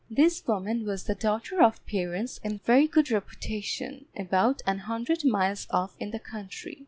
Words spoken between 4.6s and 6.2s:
an hundred miles off in the